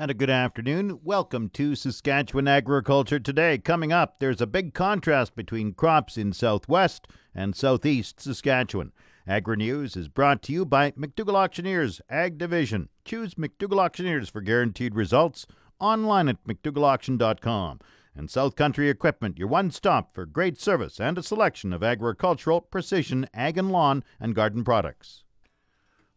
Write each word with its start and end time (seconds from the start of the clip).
And 0.00 0.10
a 0.10 0.14
good 0.14 0.30
afternoon. 0.30 1.00
Welcome 1.04 1.50
to 1.50 1.74
Saskatchewan 1.74 2.48
Agriculture 2.48 3.20
Today. 3.20 3.58
Coming 3.58 3.92
up, 3.92 4.18
there's 4.18 4.40
a 4.40 4.46
big 4.46 4.72
contrast 4.72 5.36
between 5.36 5.74
crops 5.74 6.16
in 6.16 6.32
southwest 6.32 7.06
and 7.34 7.54
southeast 7.54 8.18
Saskatchewan. 8.18 8.92
Agri 9.26 9.58
News 9.58 9.96
is 9.96 10.08
brought 10.08 10.40
to 10.44 10.54
you 10.54 10.64
by 10.64 10.92
McDougall 10.92 11.34
Auctioneers 11.34 12.00
Ag 12.08 12.38
Division. 12.38 12.88
Choose 13.04 13.34
McDougall 13.34 13.78
Auctioneers 13.78 14.30
for 14.30 14.40
guaranteed 14.40 14.94
results 14.94 15.46
online 15.78 16.30
at 16.30 16.42
McDougallAuction.com. 16.46 17.80
And 18.16 18.30
South 18.30 18.56
Country 18.56 18.88
Equipment, 18.88 19.36
your 19.36 19.48
one 19.48 19.70
stop 19.70 20.14
for 20.14 20.24
great 20.24 20.58
service 20.58 20.98
and 20.98 21.18
a 21.18 21.22
selection 21.22 21.74
of 21.74 21.82
agricultural, 21.82 22.62
precision, 22.62 23.28
ag 23.34 23.58
and 23.58 23.70
lawn, 23.70 24.02
and 24.18 24.34
garden 24.34 24.64
products. 24.64 25.24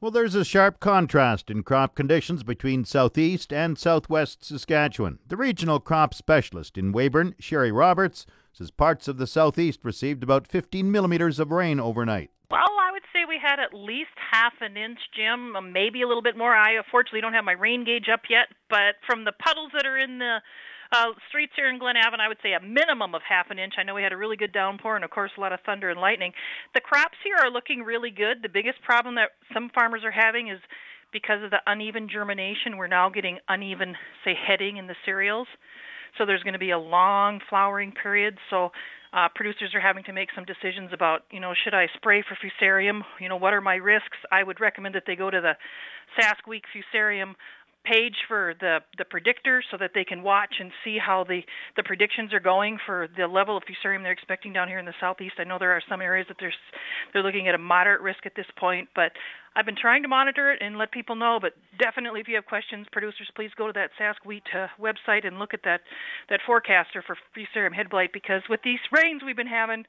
Well, 0.03 0.11
there's 0.11 0.35
a 0.35 0.43
sharp 0.43 0.81
contrast 0.81 1.49
in 1.49 1.63
crop 1.63 1.95
conditions 1.95 2.43
between 2.43 2.83
southeast 2.83 3.53
and 3.53 3.79
southwest 3.79 4.43
Saskatchewan. 4.43 5.19
The 5.29 5.37
regional 5.37 5.79
crop 5.79 6.13
specialist 6.13 6.77
in 6.77 6.91
Weyburn, 6.91 7.35
Sherry 7.39 7.71
Roberts, 7.71 8.25
says 8.51 8.69
parts 8.69 9.07
of 9.07 9.15
the 9.15 9.25
southeast 9.25 9.79
received 9.81 10.21
about 10.21 10.45
15 10.45 10.91
millimeters 10.91 11.39
of 11.39 11.51
rain 11.51 11.79
overnight. 11.79 12.31
Well, 12.51 12.59
I 12.81 12.91
would 12.91 13.03
say 13.13 13.19
we 13.25 13.39
had 13.41 13.61
at 13.61 13.73
least 13.73 14.11
half 14.29 14.51
an 14.59 14.75
inch, 14.75 14.99
Jim, 15.15 15.55
uh, 15.55 15.61
maybe 15.61 16.01
a 16.01 16.07
little 16.09 16.21
bit 16.21 16.35
more. 16.35 16.53
I 16.53 16.75
uh, 16.75 16.81
unfortunately 16.83 17.21
don't 17.21 17.31
have 17.31 17.45
my 17.45 17.53
rain 17.53 17.85
gauge 17.85 18.09
up 18.11 18.23
yet, 18.29 18.47
but 18.69 18.99
from 19.07 19.23
the 19.23 19.31
puddles 19.31 19.71
that 19.73 19.85
are 19.85 19.97
in 19.97 20.19
the 20.19 20.39
uh, 20.93 21.11
streets 21.27 21.53
here 21.55 21.69
in 21.69 21.79
Glenavon, 21.79 22.21
I 22.21 22.27
would 22.27 22.37
say 22.43 22.53
a 22.53 22.61
minimum 22.61 23.15
of 23.15 23.21
half 23.27 23.47
an 23.49 23.57
inch. 23.57 23.73
I 23.77 23.83
know 23.83 23.95
we 23.95 24.03
had 24.03 24.13
a 24.13 24.17
really 24.17 24.37
good 24.37 24.53
downpour 24.53 24.95
and, 24.95 25.03
of 25.03 25.09
course, 25.09 25.31
a 25.37 25.41
lot 25.41 25.51
of 25.51 25.59
thunder 25.65 25.89
and 25.89 25.99
lightning. 25.99 26.31
The 26.73 26.81
crops 26.81 27.17
here 27.23 27.37
are 27.41 27.49
looking 27.49 27.81
really 27.81 28.11
good. 28.11 28.41
The 28.41 28.49
biggest 28.49 28.81
problem 28.83 29.15
that 29.15 29.31
some 29.53 29.71
farmers 29.73 30.01
are 30.05 30.11
having 30.11 30.49
is 30.49 30.59
because 31.11 31.43
of 31.43 31.51
the 31.51 31.59
uneven 31.65 32.07
germination. 32.11 32.77
We're 32.77 32.87
now 32.87 33.09
getting 33.09 33.39
uneven, 33.47 33.95
say, 34.23 34.33
heading 34.35 34.77
in 34.77 34.87
the 34.87 34.95
cereals. 35.05 35.47
So 36.17 36.25
there's 36.25 36.43
going 36.43 36.53
to 36.53 36.59
be 36.59 36.71
a 36.71 36.79
long 36.79 37.39
flowering 37.49 37.91
period. 37.91 38.37
So 38.49 38.69
uh, 39.13 39.27
producers 39.33 39.73
are 39.73 39.81
having 39.81 40.03
to 40.05 40.13
make 40.13 40.29
some 40.35 40.45
decisions 40.45 40.91
about, 40.93 41.21
you 41.31 41.39
know, 41.39 41.53
should 41.63 41.73
I 41.73 41.87
spray 41.95 42.23
for 42.23 42.37
fusarium? 42.37 43.01
You 43.19 43.29
know, 43.29 43.37
what 43.37 43.53
are 43.53 43.61
my 43.61 43.75
risks? 43.75 44.17
I 44.31 44.43
would 44.43 44.59
recommend 44.59 44.95
that 44.95 45.03
they 45.07 45.15
go 45.15 45.29
to 45.29 45.41
the 45.41 45.53
Sask 46.19 46.47
Wheat 46.47 46.63
Fusarium 46.73 47.33
page 47.83 48.15
for 48.27 48.53
the 48.59 48.79
the 48.97 49.05
predictor 49.05 49.63
so 49.69 49.77
that 49.77 49.91
they 49.93 50.03
can 50.03 50.23
watch 50.23 50.55
and 50.59 50.71
see 50.83 50.97
how 50.97 51.23
the 51.23 51.41
the 51.75 51.83
predictions 51.83 52.33
are 52.33 52.39
going 52.39 52.77
for 52.85 53.07
the 53.17 53.27
level 53.27 53.57
of 53.57 53.63
fusarium 53.63 54.03
they're 54.03 54.11
expecting 54.11 54.53
down 54.53 54.67
here 54.67 54.79
in 54.79 54.85
the 54.85 54.93
southeast. 54.99 55.35
I 55.37 55.43
know 55.43 55.57
there 55.59 55.71
are 55.71 55.81
some 55.89 56.01
areas 56.01 56.27
that 56.29 56.37
there's 56.39 56.55
they're 57.11 57.23
looking 57.23 57.47
at 57.47 57.55
a 57.55 57.57
moderate 57.57 58.01
risk 58.01 58.25
at 58.25 58.33
this 58.35 58.45
point, 58.57 58.89
but 58.95 59.11
I've 59.55 59.65
been 59.65 59.77
trying 59.79 60.01
to 60.03 60.07
monitor 60.07 60.51
it 60.51 60.61
and 60.61 60.77
let 60.77 60.91
people 60.91 61.15
know. 61.15 61.39
But 61.41 61.53
definitely, 61.77 62.21
if 62.21 62.27
you 62.27 62.35
have 62.35 62.45
questions, 62.45 62.87
producers, 62.91 63.29
please 63.35 63.51
go 63.57 63.67
to 63.67 63.73
that 63.73 63.91
Sask 63.99 64.25
Wheat 64.25 64.43
uh, 64.55 64.67
website 64.81 65.27
and 65.27 65.37
look 65.37 65.53
at 65.53 65.63
that 65.63 65.81
that 66.29 66.39
forecaster 66.45 67.03
for 67.05 67.17
fusarium 67.35 67.73
head 67.73 67.89
blight 67.89 68.11
because 68.13 68.41
with 68.49 68.61
these 68.63 68.79
rains 68.91 69.21
we've 69.25 69.37
been 69.37 69.47
having, 69.47 69.85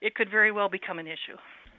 it 0.00 0.14
could 0.14 0.30
very 0.30 0.52
well 0.52 0.68
become 0.68 0.98
an 0.98 1.06
issue. 1.06 1.38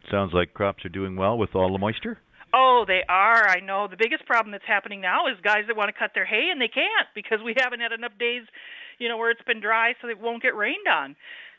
Sounds 0.09 0.31
like 0.33 0.53
crops 0.53 0.83
are 0.85 0.89
doing 0.89 1.15
well 1.15 1.37
with 1.37 1.55
all 1.55 1.71
the 1.71 1.77
moisture. 1.77 2.17
Oh, 2.53 2.83
they 2.85 3.01
are. 3.07 3.47
I 3.47 3.59
know. 3.59 3.87
The 3.87 3.97
biggest 3.97 4.25
problem 4.25 4.51
that's 4.51 4.67
happening 4.67 5.01
now 5.01 5.27
is 5.27 5.39
guys 5.43 5.63
that 5.67 5.77
want 5.77 5.89
to 5.89 5.97
cut 5.97 6.11
their 6.13 6.25
hay 6.25 6.49
and 6.51 6.59
they 6.59 6.67
can't 6.67 7.07
because 7.15 7.39
we 7.43 7.55
haven't 7.57 7.79
had 7.79 7.91
enough 7.91 8.17
days, 8.19 8.43
you 8.99 9.07
know, 9.07 9.17
where 9.17 9.31
it's 9.31 9.43
been 9.47 9.61
dry 9.61 9.93
so 10.01 10.07
it 10.09 10.19
won't 10.19 10.43
get 10.43 10.55
rained 10.55 10.87
on. 10.87 11.15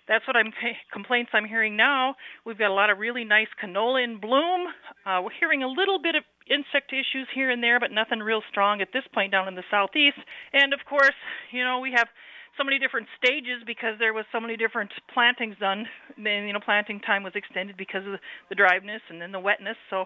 That's 0.08 0.26
what 0.26 0.36
I'm 0.36 0.52
complaints 0.92 1.30
I'm 1.32 1.46
hearing 1.46 1.76
now. 1.76 2.16
We've 2.44 2.58
got 2.58 2.70
a 2.70 2.74
lot 2.74 2.90
of 2.90 2.98
really 2.98 3.24
nice 3.24 3.46
canola 3.62 4.02
in 4.02 4.20
bloom. 4.20 4.66
Uh, 5.06 5.20
we're 5.22 5.38
hearing 5.38 5.62
a 5.62 5.68
little 5.68 6.02
bit 6.02 6.16
of 6.16 6.24
insect 6.50 6.92
issues 6.92 7.28
here 7.34 7.50
and 7.50 7.62
there, 7.62 7.78
but 7.78 7.92
nothing 7.92 8.18
real 8.18 8.42
strong 8.50 8.82
at 8.82 8.88
this 8.92 9.04
point 9.14 9.30
down 9.30 9.46
in 9.46 9.54
the 9.54 9.62
southeast. 9.70 10.18
And 10.52 10.74
of 10.74 10.80
course, 10.88 11.14
you 11.52 11.64
know, 11.64 11.78
we 11.78 11.92
have 11.96 12.08
so 12.58 12.64
many 12.64 12.78
different 12.78 13.08
stages 13.16 13.64
because 13.66 13.96
there 13.98 14.12
was 14.12 14.24
so 14.32 14.40
many 14.40 14.56
different 14.56 14.90
plantings 15.12 15.56
done. 15.58 15.86
Then 16.16 16.46
you 16.46 16.52
know 16.52 16.60
planting 16.60 17.00
time 17.00 17.22
was 17.22 17.32
extended 17.34 17.76
because 17.76 18.06
of 18.06 18.20
the 18.48 18.54
dryness 18.54 19.02
and 19.08 19.20
then 19.20 19.32
the 19.32 19.40
wetness. 19.40 19.76
So 19.90 20.04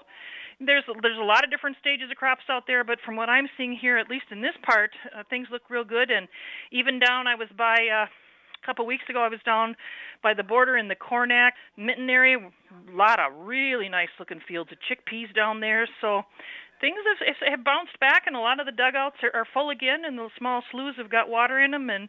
there's 0.60 0.84
there's 1.02 1.18
a 1.18 1.24
lot 1.24 1.44
of 1.44 1.50
different 1.50 1.76
stages 1.80 2.10
of 2.10 2.16
crops 2.16 2.44
out 2.48 2.64
there. 2.66 2.84
But 2.84 2.98
from 3.04 3.16
what 3.16 3.28
I'm 3.28 3.48
seeing 3.56 3.76
here, 3.76 3.98
at 3.98 4.08
least 4.08 4.26
in 4.30 4.40
this 4.40 4.56
part, 4.62 4.90
uh, 5.14 5.22
things 5.28 5.48
look 5.50 5.62
real 5.68 5.84
good. 5.84 6.10
And 6.10 6.28
even 6.72 6.98
down, 6.98 7.26
I 7.26 7.34
was 7.34 7.48
by. 7.56 7.76
Uh, 7.92 8.06
a 8.62 8.66
couple 8.66 8.84
of 8.84 8.88
weeks 8.88 9.04
ago, 9.08 9.22
I 9.22 9.28
was 9.28 9.38
down 9.44 9.76
by 10.24 10.34
the 10.34 10.42
border 10.42 10.76
in 10.76 10.88
the 10.88 10.96
Coronach 10.96 11.52
Minton 11.76 12.10
area. 12.10 12.38
A 12.38 12.96
lot 12.96 13.20
of 13.20 13.46
really 13.46 13.88
nice 13.88 14.08
looking 14.18 14.40
fields 14.48 14.72
of 14.72 14.78
chickpeas 14.90 15.32
down 15.36 15.60
there. 15.60 15.86
So 16.00 16.22
things 16.81 16.98
have, 17.06 17.37
have 17.48 17.64
bounced 17.64 17.98
back, 18.00 18.25
and 18.26 18.37
a 18.37 18.41
lot 18.41 18.60
of 18.60 18.66
the 18.66 18.72
dugouts 18.72 19.16
are, 19.22 19.34
are 19.34 19.47
full 19.53 19.70
again, 19.70 20.04
and 20.04 20.19
the 20.19 20.28
small 20.38 20.62
sloughs 20.70 20.97
have 20.97 21.10
got 21.10 21.28
water 21.28 21.60
in 21.60 21.70
them, 21.70 21.91
and 21.91 22.09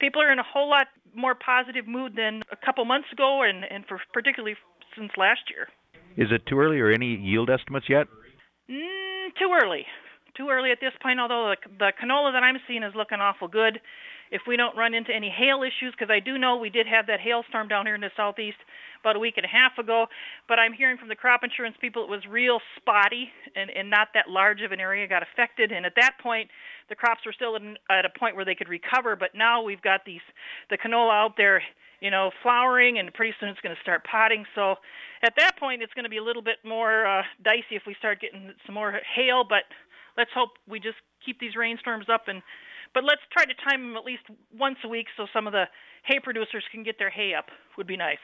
people 0.00 0.22
are 0.22 0.32
in 0.32 0.38
a 0.38 0.46
whole 0.46 0.68
lot 0.68 0.86
more 1.14 1.34
positive 1.34 1.86
mood 1.86 2.14
than 2.16 2.42
a 2.52 2.56
couple 2.56 2.84
months 2.84 3.08
ago, 3.12 3.42
and 3.42 3.64
and 3.64 3.84
for 3.86 4.00
particularly 4.12 4.56
since 4.96 5.10
last 5.16 5.50
year. 5.50 5.68
Is 6.16 6.32
it 6.32 6.46
too 6.46 6.58
early, 6.58 6.80
or 6.80 6.90
any 6.90 7.14
yield 7.16 7.50
estimates 7.50 7.86
yet? 7.88 8.06
Mm, 8.70 9.30
too 9.38 9.50
early. 9.62 9.86
Too 10.36 10.48
early 10.50 10.70
at 10.70 10.78
this 10.80 10.92
point. 11.02 11.20
Although 11.20 11.54
the, 11.54 11.70
the 11.78 11.92
canola 12.00 12.32
that 12.32 12.42
I'm 12.42 12.58
seeing 12.66 12.82
is 12.82 12.94
looking 12.94 13.18
awful 13.18 13.48
good 13.48 13.80
if 14.30 14.42
we 14.46 14.56
don't 14.56 14.76
run 14.76 14.94
into 14.94 15.12
any 15.14 15.30
hail 15.30 15.62
issues, 15.62 15.92
because 15.92 16.12
I 16.12 16.20
do 16.20 16.38
know 16.38 16.56
we 16.56 16.70
did 16.70 16.86
have 16.86 17.06
that 17.06 17.20
hailstorm 17.20 17.68
down 17.68 17.86
here 17.86 17.94
in 17.94 18.00
the 18.00 18.10
southeast 18.16 18.58
about 19.00 19.16
a 19.16 19.18
week 19.18 19.34
and 19.36 19.46
a 19.46 19.48
half 19.48 19.78
ago. 19.78 20.06
But 20.48 20.58
I'm 20.58 20.72
hearing 20.72 20.98
from 20.98 21.08
the 21.08 21.16
crop 21.16 21.44
insurance 21.44 21.76
people 21.80 22.02
it 22.02 22.10
was 22.10 22.22
real 22.28 22.60
spotty 22.76 23.30
and, 23.54 23.70
and 23.70 23.90
not 23.90 24.08
that 24.14 24.28
large 24.28 24.62
of 24.62 24.72
an 24.72 24.80
area 24.80 25.06
got 25.06 25.22
affected. 25.22 25.72
And 25.72 25.86
at 25.86 25.94
that 25.96 26.18
point, 26.22 26.50
the 26.88 26.94
crops 26.94 27.20
were 27.24 27.32
still 27.32 27.56
in, 27.56 27.76
at 27.90 28.04
a 28.04 28.10
point 28.18 28.36
where 28.36 28.44
they 28.44 28.54
could 28.54 28.68
recover. 28.68 29.16
But 29.16 29.30
now 29.34 29.62
we've 29.62 29.82
got 29.82 30.04
these 30.04 30.24
the 30.70 30.78
canola 30.78 31.24
out 31.24 31.36
there, 31.36 31.62
you 32.00 32.10
know, 32.10 32.30
flowering, 32.42 32.98
and 32.98 33.12
pretty 33.14 33.34
soon 33.40 33.48
it's 33.48 33.60
going 33.60 33.74
to 33.74 33.82
start 33.82 34.04
potting. 34.04 34.44
So 34.54 34.76
at 35.22 35.34
that 35.38 35.58
point, 35.58 35.82
it's 35.82 35.94
going 35.94 36.04
to 36.04 36.10
be 36.10 36.18
a 36.18 36.24
little 36.24 36.42
bit 36.42 36.56
more 36.64 37.06
uh, 37.06 37.22
dicey 37.42 37.76
if 37.76 37.82
we 37.86 37.94
start 37.98 38.20
getting 38.20 38.52
some 38.66 38.74
more 38.74 39.00
hail. 39.14 39.44
But 39.48 39.64
let's 40.16 40.30
hope 40.34 40.50
we 40.68 40.80
just 40.80 40.98
keep 41.24 41.40
these 41.40 41.56
rainstorms 41.56 42.06
up 42.12 42.28
and 42.28 42.42
but 42.94 43.04
let's 43.04 43.22
try 43.32 43.44
to 43.44 43.54
time 43.68 43.82
them 43.82 43.96
at 43.96 44.04
least 44.04 44.22
once 44.52 44.78
a 44.84 44.88
week 44.88 45.06
so 45.16 45.26
some 45.32 45.46
of 45.46 45.52
the 45.52 45.64
hay 46.04 46.18
producers 46.22 46.64
can 46.72 46.82
get 46.82 46.98
their 46.98 47.10
hay 47.10 47.34
up. 47.34 47.46
Would 47.76 47.86
be 47.86 47.96
nice. 47.96 48.22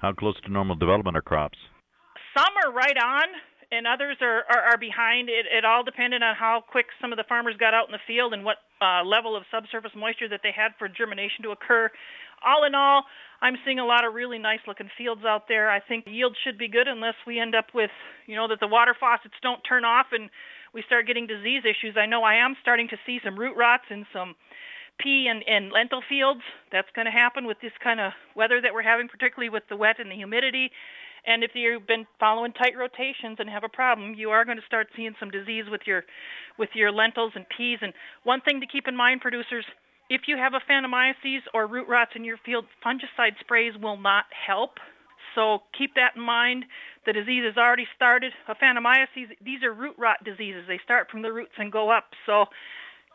How 0.00 0.12
close 0.12 0.40
to 0.42 0.52
normal 0.52 0.76
development 0.76 1.16
are 1.16 1.22
crops? 1.22 1.58
Some 2.36 2.52
are 2.64 2.72
right 2.72 2.96
on, 2.96 3.28
and 3.72 3.86
others 3.86 4.16
are, 4.20 4.44
are, 4.48 4.72
are 4.72 4.78
behind. 4.78 5.28
It, 5.28 5.46
it 5.46 5.64
all 5.64 5.82
depended 5.82 6.22
on 6.22 6.36
how 6.36 6.62
quick 6.64 6.86
some 7.00 7.12
of 7.12 7.16
the 7.16 7.24
farmers 7.28 7.56
got 7.58 7.74
out 7.74 7.88
in 7.88 7.92
the 7.92 8.04
field 8.06 8.32
and 8.32 8.44
what 8.44 8.58
uh, 8.80 9.04
level 9.04 9.36
of 9.36 9.44
subsurface 9.50 9.92
moisture 9.96 10.28
that 10.28 10.40
they 10.42 10.52
had 10.54 10.72
for 10.78 10.88
germination 10.88 11.42
to 11.44 11.50
occur. 11.50 11.90
All 12.44 12.64
in 12.64 12.74
all, 12.74 13.04
I'm 13.40 13.54
seeing 13.64 13.78
a 13.78 13.86
lot 13.86 14.04
of 14.04 14.14
really 14.14 14.38
nice 14.38 14.60
looking 14.66 14.90
fields 14.98 15.22
out 15.24 15.48
there. 15.48 15.70
I 15.70 15.80
think 15.80 16.04
yield 16.06 16.36
should 16.44 16.58
be 16.58 16.68
good 16.68 16.86
unless 16.86 17.14
we 17.26 17.40
end 17.40 17.54
up 17.54 17.66
with, 17.74 17.90
you 18.26 18.36
know, 18.36 18.48
that 18.48 18.60
the 18.60 18.68
water 18.68 18.94
faucets 18.98 19.34
don't 19.42 19.60
turn 19.62 19.84
off 19.84 20.06
and 20.12 20.30
we 20.74 20.82
start 20.86 21.06
getting 21.06 21.26
disease 21.26 21.62
issues. 21.64 21.96
I 21.96 22.06
know 22.06 22.22
I 22.22 22.36
am 22.36 22.56
starting 22.62 22.88
to 22.88 22.96
see 23.06 23.20
some 23.24 23.38
root 23.38 23.56
rots 23.56 23.84
in 23.90 24.06
some 24.12 24.34
pea 24.98 25.28
and, 25.28 25.42
and 25.46 25.72
lentil 25.72 26.02
fields. 26.08 26.40
That's 26.70 26.88
going 26.94 27.06
to 27.06 27.12
happen 27.12 27.46
with 27.46 27.58
this 27.60 27.72
kind 27.82 28.00
of 28.00 28.12
weather 28.36 28.60
that 28.60 28.72
we're 28.72 28.82
having, 28.82 29.08
particularly 29.08 29.50
with 29.50 29.64
the 29.68 29.76
wet 29.76 29.98
and 29.98 30.10
the 30.10 30.16
humidity. 30.16 30.70
And 31.24 31.44
if 31.44 31.52
you've 31.54 31.86
been 31.86 32.06
following 32.18 32.52
tight 32.52 32.76
rotations 32.76 33.38
and 33.38 33.48
have 33.48 33.62
a 33.64 33.68
problem, 33.68 34.14
you 34.14 34.30
are 34.30 34.44
going 34.44 34.58
to 34.58 34.66
start 34.66 34.88
seeing 34.96 35.14
some 35.20 35.30
disease 35.30 35.64
with 35.70 35.82
your 35.86 36.02
with 36.58 36.70
your 36.74 36.90
lentils 36.90 37.32
and 37.36 37.46
peas. 37.56 37.78
And 37.80 37.92
one 38.24 38.40
thing 38.40 38.60
to 38.60 38.66
keep 38.66 38.88
in 38.88 38.96
mind, 38.96 39.20
producers, 39.20 39.64
if 40.10 40.22
you 40.26 40.36
have 40.36 40.52
aphanomyces 40.52 41.40
or 41.54 41.66
root 41.66 41.88
rots 41.88 42.12
in 42.16 42.24
your 42.24 42.38
field, 42.44 42.64
fungicide 42.84 43.38
sprays 43.40 43.74
will 43.80 43.96
not 43.96 44.24
help. 44.34 44.78
So 45.34 45.62
keep 45.76 45.94
that 45.94 46.16
in 46.16 46.22
mind. 46.22 46.64
The 47.06 47.12
disease 47.12 47.44
has 47.44 47.56
already 47.56 47.86
started. 47.96 48.32
A 48.48 48.54
these 49.44 49.62
are 49.62 49.72
root 49.72 49.94
rot 49.98 50.22
diseases. 50.24 50.64
They 50.68 50.80
start 50.84 51.10
from 51.10 51.22
the 51.22 51.32
roots 51.32 51.52
and 51.58 51.72
go 51.72 51.90
up. 51.90 52.10
So 52.26 52.46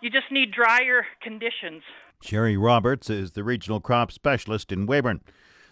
you 0.01 0.09
just 0.09 0.31
need 0.31 0.51
drier 0.51 1.06
conditions. 1.21 1.83
Sherry 2.21 2.57
Roberts 2.57 3.09
is 3.09 3.31
the 3.31 3.44
regional 3.44 3.80
crop 3.80 4.12
specialist 4.12 4.71
in 4.71 4.88
Weyburn. 4.88 5.21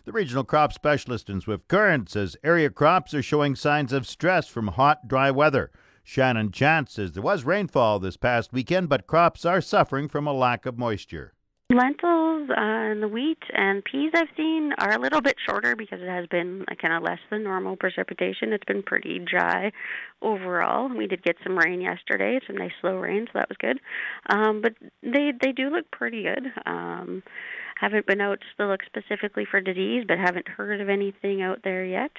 The 0.06 0.12
regional 0.12 0.44
crop 0.44 0.72
specialist 0.72 1.30
in 1.30 1.42
Swift 1.42 1.68
Current 1.68 2.10
says 2.10 2.38
area 2.44 2.70
crops 2.70 3.14
are 3.16 3.24
showing 3.24 3.56
signs 3.56 3.92
of 3.92 4.06
stress 4.06 4.48
from 4.48 4.68
hot, 4.68 5.08
dry 5.08 5.32
weather. 5.32 5.72
Shannon 6.04 6.52
Chant 6.52 6.92
says 6.92 7.14
there 7.14 7.24
was 7.24 7.44
rainfall 7.44 8.00
this 8.00 8.16
past 8.16 8.54
weekend, 8.54 8.88
but 8.88 9.08
crops 9.08 9.44
are 9.44 9.62
suffering 9.62 10.08
from 10.08 10.28
a 10.28 10.34
lack 10.34 10.68
of 10.68 10.78
moisture. 10.78 11.34
Lentils 12.48 12.58
and 12.58 13.04
the 13.04 13.08
wheat 13.08 13.44
and 13.54 13.84
peas 13.84 14.12
I've 14.16 14.28
seen 14.38 14.74
are 14.80 14.94
a 14.94 15.00
little 15.00 15.22
bit 15.22 15.36
shorter 15.48 15.76
because 15.76 16.00
it 16.02 16.08
has 16.08 16.28
been 16.28 16.66
kind 16.82 16.94
of 16.94 17.04
less 17.04 17.20
than 17.30 17.44
normal 17.44 17.76
precipitation. 17.76 18.54
It's 18.54 18.66
been 18.66 18.84
pretty 18.84 19.20
dry 19.20 19.72
overall. 20.22 20.90
We 20.90 21.08
did 21.08 21.24
get 21.24 21.38
some 21.44 21.58
rain 21.58 21.82
yesterday, 21.82 22.40
some 22.46 22.58
nice 22.58 22.72
slow 22.82 22.98
rain, 22.98 23.26
so 23.28 23.40
that 23.40 23.50
was 23.50 23.58
good. 23.60 23.80
Um, 24.30 24.62
but 24.62 24.74
they 25.04 25.32
they 25.42 25.52
do 25.52 25.70
look 25.70 25.90
pretty 25.92 26.24
good. 26.24 26.52
Um, 26.66 27.24
haven't 27.80 28.08
been 28.08 28.22
out 28.22 28.40
to 28.58 28.68
look 28.68 28.82
specifically 28.86 29.46
for 29.50 29.60
disease, 29.60 30.06
but 30.08 30.18
haven't 30.18 30.48
heard 30.48 30.80
of 30.80 30.90
anything 30.90 31.42
out 31.42 31.60
there 31.64 31.86
yet, 31.86 32.12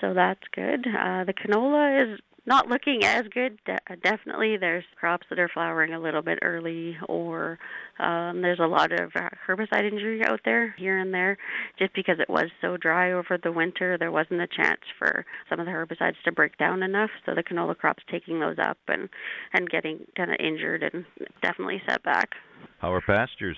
so 0.00 0.14
that's 0.14 0.42
good. 0.52 0.86
Uh, 0.86 1.24
the 1.24 1.32
canola 1.32 2.14
is 2.14 2.20
not 2.46 2.68
looking 2.68 3.04
as 3.04 3.24
good. 3.32 3.58
De- 3.66 3.96
definitely, 4.02 4.56
there's 4.56 4.84
crops 4.98 5.26
that 5.30 5.38
are 5.38 5.48
flowering 5.48 5.92
a 5.92 6.00
little 6.00 6.22
bit 6.22 6.38
early, 6.42 6.96
or 7.08 7.58
um, 7.98 8.40
there's 8.40 8.60
a 8.60 8.66
lot 8.66 8.92
of 8.92 9.10
uh, 9.16 9.28
herbicide 9.46 9.90
injury 9.90 10.24
out 10.24 10.40
there 10.44 10.74
here 10.78 10.98
and 10.98 11.12
there. 11.12 11.36
Just 11.78 11.92
because 11.94 12.18
it 12.20 12.30
was 12.30 12.46
so 12.60 12.76
dry 12.76 13.12
over 13.12 13.38
the 13.42 13.52
winter, 13.52 13.98
there 13.98 14.12
wasn't 14.12 14.40
a 14.40 14.46
chance 14.46 14.80
for 14.98 15.26
some 15.50 15.58
of 15.58 15.66
the 15.66 15.72
herbicides 15.72 16.22
to 16.24 16.32
break 16.32 16.56
down 16.56 16.82
enough. 16.82 17.10
So 17.26 17.34
the 17.34 17.42
canola 17.42 17.76
crop's 17.76 18.04
taking 18.10 18.40
those 18.40 18.58
up 18.58 18.78
and 18.88 19.08
and 19.52 19.68
getting 19.68 20.06
kind 20.16 20.30
of 20.30 20.36
injured 20.38 20.82
and 20.82 21.04
definitely 21.42 21.82
set 21.88 22.02
back. 22.04 22.30
How 22.78 22.92
are 22.92 23.00
pastures? 23.00 23.56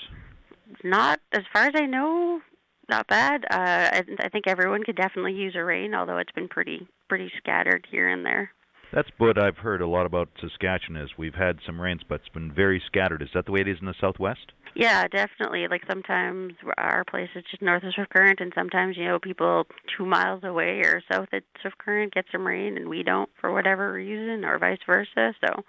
Not 0.82 1.20
as 1.32 1.42
far 1.52 1.66
as 1.66 1.72
I 1.76 1.86
know, 1.86 2.40
not 2.88 3.06
bad. 3.06 3.44
Uh, 3.50 3.56
I, 3.92 4.02
I 4.20 4.28
think 4.28 4.46
everyone 4.46 4.82
could 4.82 4.96
definitely 4.96 5.34
use 5.34 5.54
a 5.56 5.64
rain, 5.64 5.94
although 5.94 6.18
it's 6.18 6.32
been 6.32 6.48
pretty 6.48 6.86
pretty 7.08 7.30
scattered 7.38 7.86
here 7.90 8.08
and 8.08 8.24
there. 8.24 8.50
That's 8.92 9.08
what 9.18 9.38
I've 9.38 9.58
heard 9.58 9.82
a 9.82 9.86
lot 9.86 10.06
about 10.06 10.30
Saskatchewan 10.40 11.02
is 11.02 11.10
we've 11.18 11.34
had 11.34 11.58
some 11.66 11.80
rains, 11.80 12.00
but 12.08 12.16
it's 12.16 12.28
been 12.30 12.52
very 12.52 12.82
scattered. 12.86 13.20
Is 13.20 13.28
that 13.34 13.44
the 13.44 13.52
way 13.52 13.60
it 13.60 13.68
is 13.68 13.76
in 13.80 13.86
the 13.86 13.94
southwest? 14.00 14.52
Yeah, 14.74 15.06
definitely. 15.08 15.66
Like 15.68 15.82
sometimes 15.88 16.54
our 16.78 17.04
place 17.04 17.28
is 17.34 17.44
just 17.50 17.62
north 17.62 17.82
of 17.82 17.92
Swift 17.94 18.10
Current, 18.10 18.40
and 18.40 18.52
sometimes 18.54 18.96
you 18.96 19.04
know 19.04 19.18
people 19.18 19.66
two 19.96 20.06
miles 20.06 20.42
away 20.44 20.80
or 20.84 21.02
south 21.10 21.28
of 21.32 21.42
Swift 21.60 21.78
Current 21.78 22.14
get 22.14 22.24
some 22.32 22.46
rain, 22.46 22.78
and 22.78 22.88
we 22.88 23.02
don't 23.02 23.28
for 23.40 23.52
whatever 23.52 23.92
reason, 23.92 24.44
or 24.44 24.58
vice 24.58 24.78
versa. 24.86 25.34
So, 25.44 25.64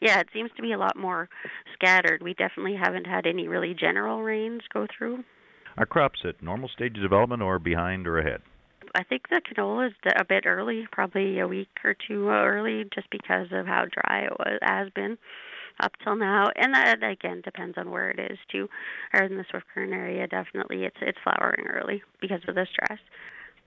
yeah, 0.00 0.18
it 0.20 0.28
seems 0.32 0.50
to 0.56 0.62
be 0.62 0.72
a 0.72 0.78
lot 0.78 0.96
more 0.96 1.28
scattered. 1.74 2.22
We 2.22 2.34
definitely 2.34 2.76
haven't 2.82 3.06
had 3.06 3.26
any 3.26 3.46
really 3.46 3.74
general 3.78 4.22
rains 4.22 4.62
go 4.72 4.86
through. 4.96 5.22
Are 5.78 5.86
crops 5.86 6.20
at 6.24 6.42
normal 6.42 6.68
stage 6.70 6.96
of 6.96 7.02
development, 7.02 7.42
or 7.42 7.58
behind, 7.58 8.06
or 8.06 8.18
ahead? 8.18 8.40
I 8.94 9.02
think 9.02 9.28
the 9.28 9.40
canola 9.40 9.88
is 9.88 9.94
a 10.16 10.24
bit 10.24 10.44
early, 10.46 10.86
probably 10.90 11.38
a 11.38 11.48
week 11.48 11.68
or 11.84 11.94
two 11.94 12.28
early, 12.28 12.84
just 12.94 13.08
because 13.10 13.48
of 13.52 13.66
how 13.66 13.84
dry 13.84 14.20
it 14.20 14.32
was 14.38 14.58
has 14.62 14.88
been 14.94 15.18
up 15.82 15.92
till 16.02 16.16
now. 16.16 16.46
And 16.56 16.74
that 16.74 17.02
again 17.02 17.42
depends 17.44 17.76
on 17.78 17.90
where 17.90 18.10
it 18.10 18.18
is 18.18 18.38
too. 18.50 18.68
Or 19.12 19.22
in 19.22 19.36
the 19.36 19.44
Swift 19.50 19.66
Current 19.74 19.92
area, 19.92 20.26
definitely 20.26 20.84
it's 20.84 20.96
it's 21.00 21.18
flowering 21.22 21.66
early 21.66 22.02
because 22.20 22.40
of 22.48 22.54
the 22.54 22.66
stress. 22.72 22.98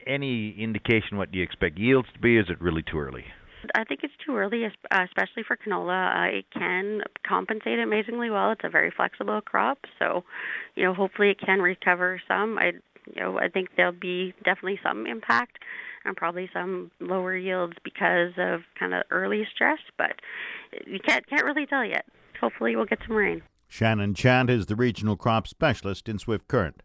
Any 0.08 0.56
indication 0.58 1.18
what 1.18 1.32
do 1.32 1.38
you 1.38 1.44
expect 1.44 1.78
yields 1.78 2.08
to 2.14 2.20
be? 2.20 2.38
Is 2.38 2.46
it 2.50 2.62
really 2.62 2.84
too 2.84 3.00
early? 3.00 3.26
I 3.76 3.84
think 3.84 4.02
it's 4.04 4.14
too 4.26 4.38
early, 4.38 4.64
especially 4.64 5.44
for 5.46 5.58
canola. 5.58 6.16
Uh, 6.16 6.38
it 6.38 6.46
can 6.54 7.02
compensate 7.28 7.80
amazingly 7.80 8.30
well. 8.30 8.52
It's 8.52 8.62
a 8.64 8.70
very 8.70 8.92
flexible 8.96 9.42
crop, 9.42 9.80
so 10.00 10.24
you 10.76 10.84
know 10.84 10.94
hopefully 10.94 11.32
it 11.32 11.40
can 11.40 11.60
recover 11.60 12.22
some. 12.28 12.58
I 12.58 12.72
you 13.16 13.22
know, 13.22 13.40
I 13.40 13.50
think 13.50 13.70
there'll 13.76 13.92
be 13.92 14.34
definitely 14.44 14.80
some 14.84 15.06
impact 15.06 15.60
and 16.06 16.16
probably 16.16 16.50
some 16.54 16.92
lower 17.00 17.36
yields 17.36 17.74
because 17.84 18.32
of 18.38 18.62
kind 18.78 18.94
of 18.94 19.04
early 19.12 19.48
stress, 19.54 19.80
but 19.98 20.14
you 20.86 21.00
can't 21.00 21.28
can't 21.28 21.46
really 21.46 21.66
tell 21.66 21.86
yet. 21.86 22.06
Hopefully, 22.40 22.76
we'll 22.76 22.86
get 22.86 23.00
some 23.06 23.16
rain. 23.16 23.42
Shannon 23.68 24.14
Chant 24.14 24.50
is 24.50 24.66
the 24.66 24.76
regional 24.76 25.16
crop 25.16 25.48
specialist 25.48 26.10
in 26.10 26.18
Swift 26.18 26.48
Current. 26.48 26.82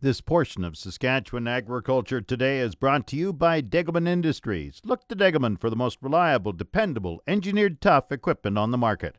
This 0.00 0.20
portion 0.20 0.62
of 0.62 0.76
Saskatchewan 0.76 1.48
Agriculture 1.48 2.20
Today 2.20 2.60
is 2.60 2.76
brought 2.76 3.08
to 3.08 3.16
you 3.16 3.32
by 3.32 3.60
Degelman 3.60 4.06
Industries. 4.06 4.80
Look 4.84 5.08
to 5.08 5.16
Degelman 5.16 5.60
for 5.60 5.70
the 5.70 5.76
most 5.76 5.98
reliable, 6.00 6.52
dependable, 6.52 7.20
engineered 7.26 7.80
tough 7.80 8.12
equipment 8.12 8.56
on 8.56 8.70
the 8.70 8.78
market. 8.78 9.16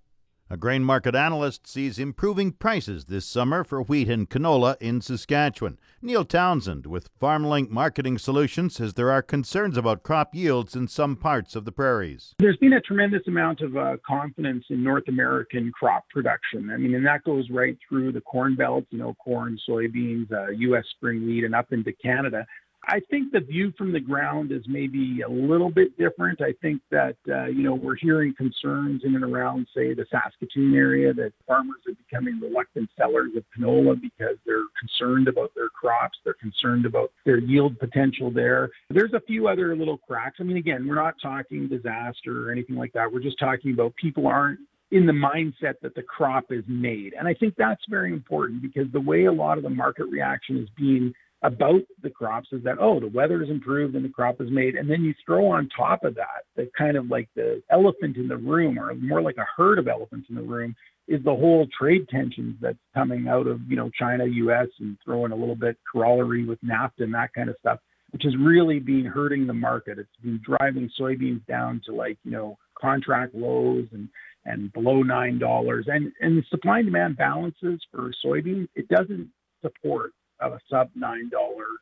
A 0.51 0.57
grain 0.57 0.83
market 0.83 1.13
analyst 1.13 1.67
sees 1.67 1.99
improving 1.99 2.53
prices 2.53 3.05
this 3.05 3.23
summer 3.23 3.63
for 3.63 3.83
wheat 3.83 4.09
and 4.09 4.27
canola 4.27 4.77
in 4.81 4.99
Saskatchewan. 4.99 5.77
Neil 6.01 6.25
Townsend 6.25 6.87
with 6.87 7.15
FarmLink 7.19 7.69
Marketing 7.69 8.17
Solutions 8.17 8.73
says 8.73 8.95
there 8.95 9.11
are 9.11 9.21
concerns 9.21 9.77
about 9.77 10.01
crop 10.01 10.33
yields 10.33 10.75
in 10.75 10.87
some 10.87 11.15
parts 11.15 11.55
of 11.55 11.65
the 11.65 11.71
prairies. 11.71 12.33
There's 12.39 12.57
been 12.57 12.73
a 12.73 12.81
tremendous 12.81 13.21
amount 13.27 13.61
of 13.61 13.77
uh, 13.77 13.97
confidence 14.03 14.65
in 14.71 14.83
North 14.83 15.07
American 15.07 15.71
crop 15.71 16.09
production. 16.09 16.71
I 16.71 16.77
mean, 16.77 16.95
and 16.95 17.05
that 17.05 17.23
goes 17.25 17.47
right 17.51 17.77
through 17.87 18.13
the 18.13 18.21
corn 18.21 18.55
belt, 18.55 18.85
you 18.89 18.97
know, 18.97 19.13
corn, 19.23 19.55
soybeans, 19.69 20.31
uh, 20.31 20.49
U.S. 20.49 20.85
spring 20.95 21.27
wheat, 21.27 21.43
and 21.43 21.53
up 21.53 21.71
into 21.71 21.93
Canada. 21.93 22.43
I 22.87 23.01
think 23.09 23.31
the 23.31 23.41
view 23.41 23.73
from 23.77 23.91
the 23.91 23.99
ground 23.99 24.51
is 24.51 24.63
maybe 24.67 25.21
a 25.21 25.29
little 25.29 25.69
bit 25.69 25.97
different. 25.97 26.41
I 26.41 26.53
think 26.61 26.81
that, 26.91 27.17
uh, 27.29 27.45
you 27.45 27.63
know, 27.63 27.75
we're 27.75 27.95
hearing 27.95 28.33
concerns 28.35 29.03
in 29.03 29.15
and 29.15 29.23
around, 29.23 29.67
say, 29.75 29.93
the 29.93 30.05
Saskatoon 30.09 30.73
area 30.75 31.13
that 31.13 31.33
farmers 31.45 31.81
are 31.87 31.93
becoming 31.93 32.39
reluctant 32.39 32.89
sellers 32.97 33.31
of 33.35 33.43
canola 33.55 33.99
because 33.99 34.37
they're 34.45 34.65
concerned 34.79 35.27
about 35.27 35.51
their 35.55 35.69
crops. 35.69 36.17
They're 36.23 36.33
concerned 36.33 36.85
about 36.85 37.11
their 37.25 37.39
yield 37.39 37.77
potential 37.79 38.31
there. 38.31 38.69
There's 38.89 39.13
a 39.13 39.21
few 39.21 39.47
other 39.47 39.75
little 39.75 39.97
cracks. 39.97 40.37
I 40.39 40.43
mean, 40.43 40.57
again, 40.57 40.87
we're 40.87 40.95
not 40.95 41.15
talking 41.21 41.67
disaster 41.67 42.47
or 42.47 42.51
anything 42.51 42.75
like 42.77 42.93
that. 42.93 43.11
We're 43.11 43.19
just 43.19 43.39
talking 43.39 43.73
about 43.73 43.93
people 43.95 44.25
aren't 44.25 44.59
in 44.91 45.05
the 45.05 45.13
mindset 45.13 45.75
that 45.81 45.93
the 45.93 46.01
crop 46.01 46.45
is 46.49 46.63
made. 46.67 47.13
And 47.17 47.27
I 47.27 47.33
think 47.33 47.53
that's 47.57 47.83
very 47.89 48.11
important 48.11 48.61
because 48.61 48.91
the 48.91 49.01
way 49.01 49.25
a 49.25 49.31
lot 49.31 49.57
of 49.57 49.63
the 49.63 49.69
market 49.69 50.05
reaction 50.05 50.57
is 50.57 50.69
being 50.75 51.13
about 51.41 51.81
the 52.03 52.09
crops 52.09 52.49
is 52.51 52.63
that 52.63 52.77
oh 52.79 52.99
the 52.99 53.07
weather 53.07 53.39
has 53.39 53.49
improved 53.49 53.95
and 53.95 54.03
the 54.03 54.09
crop 54.09 54.41
is 54.41 54.49
made. 54.51 54.75
And 54.75 54.89
then 54.89 55.03
you 55.03 55.13
throw 55.25 55.47
on 55.51 55.69
top 55.75 56.03
of 56.03 56.15
that 56.15 56.43
the 56.55 56.69
kind 56.77 56.97
of 56.97 57.07
like 57.07 57.29
the 57.35 57.61
elephant 57.69 58.17
in 58.17 58.27
the 58.27 58.37
room 58.37 58.77
or 58.77 58.93
more 58.95 59.21
like 59.21 59.37
a 59.37 59.47
herd 59.55 59.79
of 59.79 59.87
elephants 59.87 60.27
in 60.29 60.35
the 60.35 60.41
room 60.41 60.75
is 61.07 61.23
the 61.23 61.35
whole 61.35 61.67
trade 61.77 62.07
tensions 62.09 62.55
that's 62.61 62.77
coming 62.93 63.27
out 63.27 63.47
of 63.47 63.61
you 63.67 63.75
know 63.75 63.89
China 63.97 64.25
US 64.25 64.67
and 64.79 64.97
throwing 65.03 65.31
a 65.31 65.35
little 65.35 65.55
bit 65.55 65.77
corollary 65.89 66.45
with 66.45 66.59
NAFTA 66.61 67.03
and 67.03 67.13
that 67.13 67.33
kind 67.33 67.49
of 67.49 67.55
stuff 67.59 67.79
which 68.11 68.23
has 68.23 68.35
really 68.37 68.79
been 68.79 69.05
hurting 69.05 69.45
the 69.45 69.53
market. 69.53 69.99
It's 69.99 70.09
been 70.23 70.41
driving 70.43 70.89
soybeans 70.99 71.45
down 71.45 71.81
to 71.85 71.93
like 71.93 72.17
you 72.23 72.31
know 72.31 72.57
contract 72.79 73.33
lows 73.33 73.87
and 73.91 74.09
and 74.45 74.73
below 74.73 75.03
nine 75.03 75.39
dollars. 75.39 75.85
And 75.87 76.11
and 76.19 76.37
the 76.37 76.43
supply 76.49 76.79
and 76.79 76.87
demand 76.87 77.17
balances 77.17 77.81
for 77.91 78.11
soybeans 78.25 78.67
it 78.75 78.87
doesn't 78.89 79.29
support 79.61 80.11
of 80.39 80.53
a 80.53 80.59
sub 80.69 80.89
$9 80.97 81.29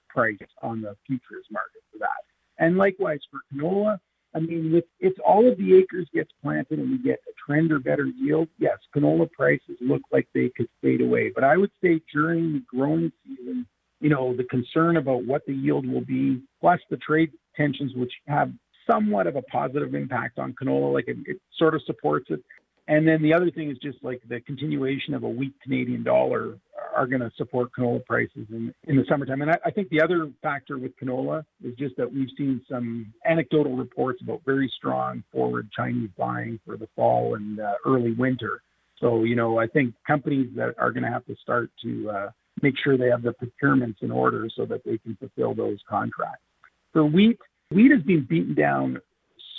price 0.09 0.37
on 0.61 0.81
the 0.81 0.95
futures 1.05 1.45
market 1.51 1.81
for 1.91 1.99
that. 1.99 2.23
And 2.59 2.77
likewise 2.77 3.19
for 3.29 3.39
canola, 3.53 3.99
I 4.35 4.39
mean, 4.39 4.71
with 4.71 4.85
if 4.99 5.13
all 5.25 5.47
of 5.47 5.57
the 5.57 5.77
acres 5.77 6.07
gets 6.13 6.31
planted 6.43 6.79
and 6.79 6.91
we 6.91 6.97
get 6.97 7.19
a 7.27 7.33
trend 7.45 7.71
or 7.71 7.79
better 7.79 8.05
yield, 8.05 8.49
yes, 8.59 8.77
canola 8.95 9.31
prices 9.31 9.77
look 9.79 10.01
like 10.11 10.27
they 10.33 10.49
could 10.55 10.67
fade 10.81 11.01
away. 11.01 11.31
But 11.33 11.43
I 11.43 11.57
would 11.57 11.71
say 11.81 12.01
during 12.13 12.53
the 12.53 12.63
growing 12.67 13.11
season, 13.25 13.65
you 13.99 14.09
know, 14.09 14.35
the 14.35 14.43
concern 14.43 14.97
about 14.97 15.25
what 15.25 15.45
the 15.45 15.53
yield 15.53 15.87
will 15.87 16.05
be, 16.05 16.41
plus 16.59 16.79
the 16.89 16.97
trade 16.97 17.31
tensions, 17.55 17.93
which 17.95 18.13
have 18.27 18.51
somewhat 18.89 19.27
of 19.27 19.35
a 19.35 19.41
positive 19.43 19.95
impact 19.95 20.39
on 20.39 20.53
canola, 20.53 20.93
like 20.93 21.07
it, 21.07 21.17
it 21.25 21.37
sort 21.57 21.73
of 21.73 21.81
supports 21.83 22.27
it. 22.29 22.41
And 22.87 23.07
then 23.07 23.21
the 23.21 23.33
other 23.33 23.51
thing 23.51 23.69
is 23.69 23.77
just 23.79 23.97
like 24.03 24.21
the 24.29 24.39
continuation 24.41 25.13
of 25.13 25.23
a 25.23 25.29
weak 25.29 25.53
Canadian 25.61 26.03
dollar 26.03 26.57
are 26.97 27.07
going 27.07 27.21
to 27.21 27.31
support 27.37 27.69
canola 27.77 28.03
prices 28.05 28.47
in, 28.49 28.73
in 28.87 28.95
the 28.97 29.05
summertime. 29.07 29.41
And 29.43 29.51
I, 29.51 29.57
I 29.65 29.71
think 29.71 29.89
the 29.89 30.01
other 30.01 30.31
factor 30.41 30.77
with 30.77 30.91
canola 30.99 31.45
is 31.63 31.75
just 31.75 31.95
that 31.97 32.11
we've 32.11 32.33
seen 32.37 32.61
some 32.69 33.13
anecdotal 33.23 33.75
reports 33.75 34.19
about 34.23 34.41
very 34.45 34.71
strong 34.75 35.23
forward 35.31 35.69
Chinese 35.71 36.09
buying 36.17 36.59
for 36.65 36.75
the 36.75 36.87
fall 36.95 37.35
and 37.35 37.59
uh, 37.59 37.73
early 37.85 38.13
winter. 38.13 38.61
So, 38.99 39.23
you 39.23 39.35
know, 39.35 39.59
I 39.59 39.67
think 39.67 39.93
companies 40.05 40.49
that 40.55 40.73
are 40.79 40.91
going 40.91 41.03
to 41.03 41.09
have 41.09 41.25
to 41.27 41.35
start 41.41 41.69
to 41.83 42.09
uh, 42.09 42.29
make 42.63 42.73
sure 42.83 42.97
they 42.97 43.09
have 43.09 43.21
the 43.21 43.35
procurements 43.41 44.01
in 44.01 44.11
order 44.11 44.49
so 44.55 44.65
that 44.65 44.83
they 44.83 44.97
can 44.97 45.15
fulfill 45.17 45.53
those 45.53 45.77
contracts. 45.87 46.43
For 46.93 47.05
wheat, 47.05 47.37
wheat 47.69 47.91
has 47.91 48.01
been 48.01 48.25
beaten 48.27 48.55
down 48.55 48.99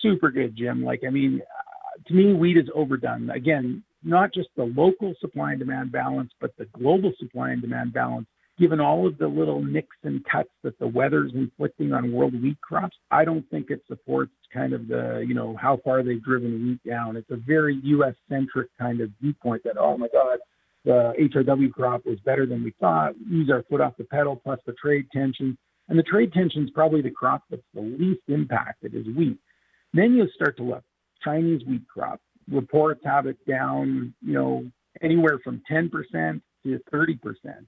super 0.03 0.31
good, 0.31 0.57
Jim. 0.57 0.85
Like, 0.85 1.03
I 1.07 1.11
mean, 1.11 1.41
uh, 1.43 2.09
to 2.09 2.15
me, 2.15 2.33
wheat 2.33 2.57
is 2.57 2.69
overdone. 2.75 3.31
Again, 3.31 3.85
not 4.03 4.33
just 4.33 4.49
the 4.57 4.65
local 4.65 5.15
supply 5.21 5.51
and 5.53 5.59
demand 5.59 5.93
balance, 5.93 6.33
but 6.41 6.57
the 6.57 6.67
global 6.67 7.13
supply 7.19 7.51
and 7.51 7.61
demand 7.61 7.93
balance, 7.93 8.27
given 8.59 8.81
all 8.81 9.07
of 9.07 9.19
the 9.19 9.29
little 9.29 9.63
nicks 9.63 9.97
and 10.03 10.25
cuts 10.25 10.51
that 10.63 10.79
the 10.79 10.87
weather's 10.87 11.33
inflicting 11.35 11.93
on 11.93 12.13
world 12.13 12.41
wheat 12.41 12.61
crops, 12.61 12.97
I 13.11 13.25
don't 13.25 13.49
think 13.51 13.71
it 13.71 13.83
supports 13.87 14.33
kind 14.53 14.73
of 14.73 14.89
the, 14.89 15.25
you 15.27 15.35
know, 15.35 15.57
how 15.61 15.79
far 15.85 16.03
they've 16.03 16.23
driven 16.23 16.67
wheat 16.67 16.91
down. 16.91 17.17
It's 17.17 17.31
a 17.31 17.37
very 17.37 17.79
U.S. 17.85 18.15
centric 18.29 18.69
kind 18.79 19.01
of 19.01 19.11
viewpoint 19.21 19.63
that, 19.65 19.77
oh 19.79 19.97
my 19.97 20.09
God, 20.13 20.39
the 20.85 21.13
HRW 21.21 21.73
crop 21.73 22.07
was 22.07 22.19
better 22.21 22.47
than 22.47 22.65
we 22.65 22.73
thought. 22.81 23.15
Use 23.29 23.51
our 23.51 23.63
foot 23.65 23.81
off 23.81 23.97
the 23.99 24.05
pedal, 24.05 24.37
plus 24.37 24.59
the 24.67 24.73
trade 24.73 25.07
tension. 25.13 25.57
And 25.89 25.99
the 25.99 26.03
trade 26.03 26.33
tension 26.33 26.65
is 26.65 26.71
probably 26.71 27.03
the 27.03 27.11
crop 27.11 27.43
that's 27.51 27.63
the 27.75 27.81
least 27.81 28.23
impacted 28.29 28.95
is 28.95 29.07
wheat. 29.17 29.39
Then 29.93 30.15
you 30.15 30.29
start 30.35 30.57
to 30.59 30.63
look 30.63 30.85
Chinese 31.23 31.63
wheat 31.67 31.87
crop, 31.89 32.21
reports 32.51 33.01
have 33.05 33.27
it 33.27 33.39
down, 33.47 34.15
you 34.23 34.35
know, 34.35 34.65
anywhere 35.03 35.39
from 35.43 35.63
10% 35.71 36.41
to 36.65 36.81
30%. 36.93 37.19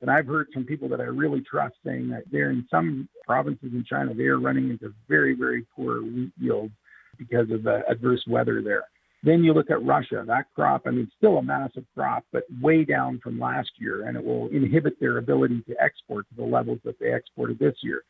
And 0.00 0.10
I've 0.10 0.26
heard 0.26 0.48
from 0.52 0.64
people 0.64 0.88
that 0.88 1.00
I 1.00 1.04
really 1.04 1.40
trust 1.42 1.76
saying 1.84 2.08
that 2.10 2.24
they're 2.30 2.50
in 2.50 2.66
some 2.70 3.08
provinces 3.26 3.70
in 3.72 3.84
China, 3.88 4.14
they 4.14 4.24
are 4.24 4.40
running 4.40 4.70
into 4.70 4.92
very, 5.08 5.34
very 5.34 5.64
poor 5.76 6.02
wheat 6.02 6.32
yields 6.38 6.72
because 7.18 7.50
of 7.50 7.62
the 7.62 7.82
adverse 7.88 8.24
weather 8.26 8.62
there. 8.62 8.84
Then 9.22 9.44
you 9.44 9.52
look 9.52 9.70
at 9.70 9.84
Russia, 9.84 10.24
that 10.26 10.46
crop, 10.54 10.82
I 10.86 10.90
mean, 10.90 11.10
still 11.18 11.36
a 11.36 11.42
massive 11.42 11.84
crop, 11.94 12.24
but 12.32 12.44
way 12.60 12.84
down 12.84 13.20
from 13.22 13.38
last 13.38 13.70
year, 13.78 14.06
and 14.06 14.16
it 14.16 14.24
will 14.24 14.48
inhibit 14.48 14.98
their 14.98 15.18
ability 15.18 15.60
to 15.68 15.74
export 15.78 16.26
to 16.30 16.36
the 16.36 16.48
levels 16.48 16.78
that 16.84 16.98
they 16.98 17.14
exported 17.14 17.58
this 17.58 17.74
year. 17.82 18.02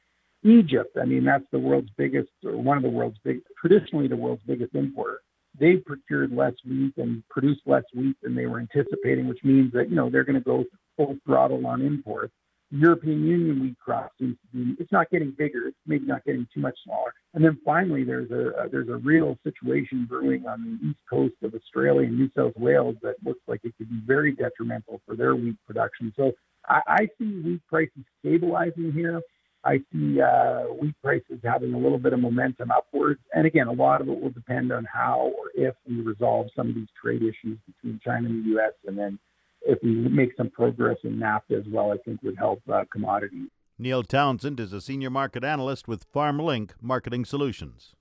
Egypt, 0.45 0.97
I 1.01 1.05
mean, 1.05 1.25
that's 1.25 1.45
the 1.51 1.59
world's 1.59 1.91
biggest, 1.99 2.31
or 2.45 2.57
one 2.57 2.77
of 2.77 2.85
the 2.85 2.89
world's 2.89 3.19
big, 3.25 3.41
traditionally 3.61 4.07
the 4.07 4.17
world's 4.17 4.45
biggest 4.47 4.75
importer 4.75 5.21
they 5.59 5.77
procured 5.77 6.33
less 6.33 6.55
wheat 6.69 6.95
and 6.97 7.23
produced 7.29 7.63
less 7.67 7.85
wheat 7.95 8.17
than 8.23 8.35
they 8.35 8.47
were 8.47 8.61
anticipating, 8.61 9.29
which 9.29 9.43
means 9.45 9.73
that 9.73 9.91
you 9.91 9.97
know 9.97 10.11
they're 10.11 10.25
going 10.25 10.35
to 10.35 10.41
go 10.41 10.65
full 10.97 11.17
throttle 11.27 11.67
on 11.67 11.83
imports. 11.83 12.33
European 12.73 13.27
Union 13.27 13.61
wheat 13.61 13.77
crop 13.79 14.13
seems 14.19 14.37
to 14.41 14.57
be 14.57 14.77
it's 14.81 14.93
not 14.93 15.11
getting 15.11 15.33
bigger, 15.33 15.67
it's 15.67 15.77
maybe 15.87 16.07
not 16.07 16.25
getting 16.25 16.47
too 16.55 16.61
much 16.61 16.79
smaller. 16.85 17.13
And 17.35 17.45
then 17.45 17.59
finally, 17.65 18.05
there's 18.05 18.31
a 18.31 18.57
uh, 18.57 18.69
there's 18.71 18.89
a 18.89 18.97
real 18.97 19.37
situation 19.43 20.07
brewing 20.09 20.47
on 20.47 20.79
the 20.81 20.89
east 20.89 21.01
coast 21.09 21.35
of 21.43 21.55
Australia 21.55 22.07
and 22.07 22.17
New 22.17 22.31
South 22.37 22.53
Wales 22.57 22.97
that 23.03 23.17
looks 23.25 23.41
like 23.49 23.61
it 23.65 23.75
could 23.77 23.91
be 23.91 24.01
very 24.07 24.33
detrimental 24.33 25.01
for 25.05 25.17
their 25.17 25.35
wheat 25.35 25.57
production. 25.67 26.13
So 26.17 26.33
I, 26.69 26.81
I 26.87 27.09
see 27.19 27.41
wheat 27.41 27.63
prices 27.69 28.05
stabilizing 28.21 28.93
here. 28.93 29.21
I 29.65 29.81
see 29.93 30.21
uh, 30.21 30.63
wheat 30.81 30.95
prices 31.03 31.39
having 31.45 31.75
a 31.75 31.79
little 31.79 31.99
bit 31.99 32.13
of 32.13 32.21
momentum 32.21 32.71
upwards. 32.71 33.21
And 33.35 33.47
again, 33.47 33.67
a 33.67 33.73
lot 33.73 34.01
of 34.01 34.09
it 34.09 34.21
will 34.21 34.31
depend 34.31 34.73
on 34.73 34.87
how 34.91 35.33
or 35.37 35.51
if 35.55 35.75
we 35.89 36.01
resolve 36.01 36.47
some 36.57 36.71
of 36.71 36.75
these 36.75 36.89
trade 37.01 37.23
issues 37.23 37.59
between 37.67 38.01
China 38.03 38.29
and 38.29 38.45
the 38.45 38.49
U.S. 38.51 38.73
and 38.87 38.97
then 38.99 39.19
if 39.63 39.79
we 39.83 39.91
make 39.91 40.31
some 40.37 40.51
progress 40.51 40.97
in 41.05 41.19
NAFTA 41.19 41.59
as 41.59 41.65
well, 41.71 41.93
I 41.93 41.99
think 41.99 42.23
would 42.23 42.39
help 42.39 42.63
uh, 42.73 42.85
commodities. 42.91 43.49
Neil 43.79 44.03
Townsend 44.03 44.61
is 44.61 44.73
a 44.73 44.81
senior 44.81 45.11
market 45.11 45.45
analyst 45.45 45.89
with 45.89 46.11
FarmLink 46.13 46.73
Marketing 46.81 47.25
Solutions. 47.25 47.95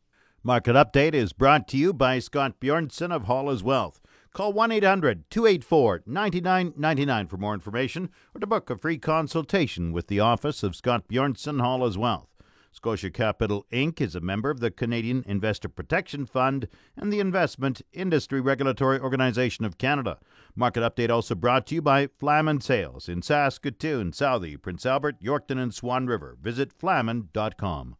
Market 0.44 0.76
Update 0.76 1.14
is 1.14 1.34
brought 1.34 1.68
to 1.70 1.78
you 1.78 1.94
by 1.94 2.20
Scott 2.20 2.60
Bjornson 2.62 3.14
of 3.14 3.24
Hall's 3.24 3.62
Wealth. 3.62 4.00
Call 4.34 4.54
1 4.54 4.72
800 4.72 5.30
284 5.30 6.04
9999 6.06 7.28
for 7.28 7.38
more 7.38 7.54
information 7.54 8.10
or 8.36 8.40
to 8.40 8.48
book 8.48 8.70
a 8.70 8.78
free 8.78 8.98
consultation 8.98 9.92
with 9.92 10.08
the 10.08 10.20
office 10.20 10.62
of 10.64 10.76
Scott 10.76 11.08
Bjornson 11.08 11.62
Hall's 11.62 11.98
Wealth. 11.98 12.30
Scotia 12.72 13.10
Capital 13.10 13.66
Inc. 13.72 14.00
is 14.00 14.16
a 14.16 14.22
member 14.22 14.52
of 14.52 14.60
the 14.60 14.70
Canadian 14.70 15.24
Investor 15.26 15.68
Protection 15.68 16.26
Fund 16.28 16.68
and 16.96 17.12
the 17.12 17.20
Investment 17.20 17.82
Industry 17.92 18.40
Regulatory 18.40 19.00
Organization 19.00 19.66
of 19.66 19.78
Canada. 19.78 20.20
Market 20.56 20.82
update 20.82 21.10
also 21.10 21.34
brought 21.34 21.66
to 21.68 21.76
you 21.76 21.82
by 21.82 22.08
Flaman 22.20 22.62
Sales 22.62 23.10
in 23.10 23.22
Saskatoon, 23.22 24.14
Southey, 24.14 24.56
Prince 24.56 24.86
Albert, 24.86 25.20
Yorkton, 25.20 25.58
and 25.58 25.74
Swan 25.74 26.06
River. 26.06 26.38
Visit 26.40 26.72
flaman.com. 26.72 27.96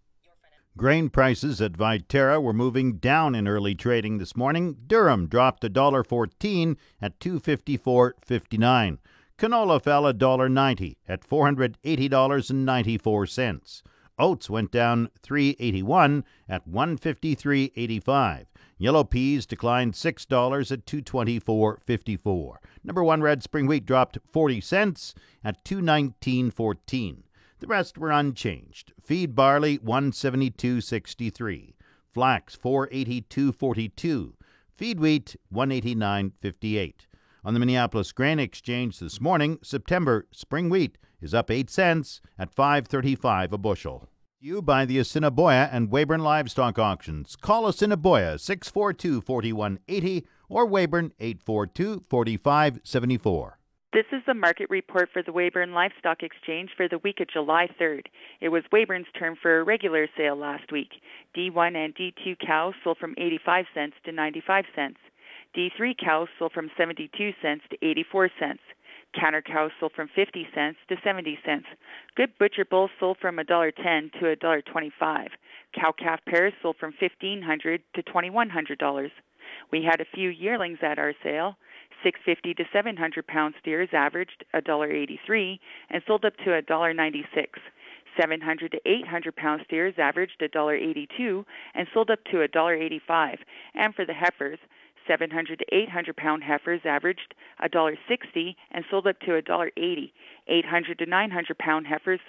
Grain 0.78 1.10
prices 1.10 1.60
at 1.62 1.74
Viterra 1.74 2.42
were 2.42 2.54
moving 2.54 2.94
down 2.98 3.36
in 3.36 3.48
early 3.48 3.76
trading 3.76 4.18
this 4.18 4.36
morning. 4.38 4.76
Durum 4.88 5.30
dropped 5.30 5.62
$1.14 5.64 6.78
at 7.02 7.20
254.59. 7.20 8.98
Canola 9.38 9.82
fell 9.82 10.04
$1.90 10.04 10.96
at 11.08 11.28
$480.94. 11.28 13.82
Oats 14.18 14.50
went 14.50 14.72
down 14.72 15.10
381 15.22 16.24
at 16.48 16.66
153.85. 16.70 18.46
Yellow 18.78 19.04
peas 19.04 19.46
declined 19.46 19.94
$6 19.94 20.72
at 20.72 20.86
224.54. 20.86 22.56
Number 22.84 23.04
1 23.04 23.22
red 23.22 23.44
spring 23.44 23.68
wheat 23.68 23.86
dropped 23.86 24.18
40 24.32 24.62
cents 24.62 25.14
at 25.44 25.66
219.14. 25.66 27.24
The 27.60 27.68
rest 27.68 27.98
were 27.98 28.12
unchanged. 28.12 28.94
Feed 29.04 29.36
barley 29.36 29.78
172.63, 29.80 31.74
flax 32.14 32.56
482.42, 32.56 34.34
feed 34.76 35.00
wheat 35.00 35.36
189.58. 35.54 36.94
On 37.44 37.54
the 37.54 37.60
Minneapolis 37.60 38.14
Grain 38.14 38.40
Exchange 38.40 39.00
this 39.00 39.20
morning, 39.20 39.60
September 39.62 40.26
spring 40.32 40.70
wheat 40.70 40.98
is 41.22 41.34
up 41.34 41.52
8 41.52 41.70
cents 41.70 42.22
at 42.38 42.56
5.35 42.56 43.52
a 43.52 43.58
bushel. 43.58 44.08
You 44.40 44.62
by 44.62 44.86
the 44.86 45.00
Assiniboia 45.00 45.68
and 45.70 45.90
Weyburn 45.90 46.22
Livestock 46.22 46.80
Auctions. 46.80 47.36
Call 47.36 47.68
Assiniboia 47.68 48.36
642-4180 48.36 50.24
or 50.48 50.66
Weyburn 50.66 51.12
842-4574. 51.20 53.59
This 53.92 54.06
is 54.12 54.22
the 54.28 54.36
market 54.36 54.70
report 54.70 55.10
for 55.12 55.24
the 55.24 55.32
Weyburn 55.32 55.74
Livestock 55.74 56.22
Exchange 56.22 56.70
for 56.78 56.88
the 56.88 57.00
week 57.00 57.20
of 57.22 57.28
July 57.28 57.68
3rd. 57.82 58.06
It 58.40 58.50
was 58.50 58.62
Weyburn's 58.72 59.08
turn 59.18 59.36
for 59.42 59.60
a 59.60 59.64
regular 59.64 60.08
sale 60.16 60.36
last 60.36 60.72
week. 60.72 60.92
D1 61.36 61.76
and 61.76 61.96
D2 61.96 62.38
cows 62.46 62.76
sold 62.84 63.00
from 63.00 63.16
85 63.18 63.66
cents 63.74 63.96
to 64.06 64.12
95 64.12 64.66
cents. 64.76 65.00
D3 65.58 65.98
cows 65.98 66.28
sold 66.38 66.52
from 66.52 66.70
72 66.78 67.32
cents 67.42 67.64
to 67.72 67.78
84 67.84 68.30
cents. 68.40 68.62
Counter 69.20 69.42
cows 69.42 69.72
sold 69.80 69.94
from 69.96 70.08
50 70.16 70.48
cents 70.54 70.78
to 70.88 70.96
70 71.04 71.40
cents. 71.44 71.66
Good 72.16 72.38
butcher 72.38 72.66
bulls 72.66 72.92
sold 73.00 73.18
from 73.20 73.38
$1.10 73.38 73.74
to 74.20 74.36
$1.25. 74.36 75.28
Cow 75.74 75.92
calf 75.98 76.20
pairs 76.28 76.54
sold 76.62 76.76
from 76.80 76.94
$1,500 77.02 77.80
to 77.96 78.04
$2,100. 78.04 79.10
We 79.72 79.84
had 79.84 80.00
a 80.00 80.06
few 80.14 80.30
yearlings 80.30 80.78
at 80.84 81.00
our 81.00 81.14
sale. 81.24 81.58
650 82.04 82.54
to 82.56 82.64
700 82.72 83.28
pound 83.28 83.56
steers 83.62 83.90
averaged 83.94 84.44
$1.83 84.54 85.60
and 85.90 86.04
sold 86.08 86.26
up 86.26 86.36
to 86.38 86.46
$1.96. 86.46 87.24
700 88.20 88.72
to 88.72 88.80
800 88.86 89.36
pound 89.36 89.62
steers 89.66 89.94
averaged 89.98 90.42
$1.82 90.42 91.46
and 91.76 91.88
sold 91.94 92.10
up 92.10 92.24
to 92.26 92.38
$1.85. 92.38 93.38
And 93.76 93.96
for 93.96 94.06
the 94.06 94.14
heifers, 94.14 94.60
700 95.08 95.60
to 95.60 95.66
800 95.72 96.16
pound 96.16 96.44
heifers 96.44 96.82
averaged 96.86 97.34
$1.60 97.64 98.56
and 98.72 98.86
sold 98.90 99.08
up 99.08 99.20
to 99.22 99.42
$1.80. 99.42 100.12
800 100.48 101.00
to 101.00 101.06
900 101.06 101.58
pound 101.58 101.88
heifers 101.88 102.20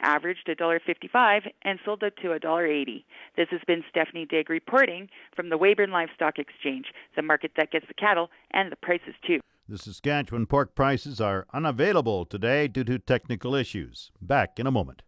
averaged 0.00 0.46
$1.55 0.48 1.40
and 1.62 1.78
sold 1.84 2.02
up 2.02 2.16
to 2.16 2.28
$1.80. 2.28 3.04
This 3.36 3.48
has 3.50 3.60
been 3.66 3.84
Stephanie 3.90 4.26
Digg 4.26 4.50
reporting 4.50 5.08
from 5.34 5.48
the 5.48 5.58
Weyburn 5.58 5.90
Livestock 5.90 6.38
Exchange, 6.38 6.86
the 7.14 7.22
market 7.22 7.52
that 7.56 7.70
gets 7.70 7.86
the 7.88 7.94
cattle 7.94 8.30
and 8.52 8.70
the 8.70 8.76
prices 8.76 9.14
too. 9.26 9.40
The 9.68 9.78
Saskatchewan 9.78 10.46
pork 10.46 10.74
prices 10.74 11.20
are 11.20 11.46
unavailable 11.52 12.24
today 12.24 12.68
due 12.68 12.84
to 12.84 12.98
technical 12.98 13.54
issues. 13.54 14.12
Back 14.20 14.60
in 14.60 14.66
a 14.66 14.70
moment. 14.70 15.02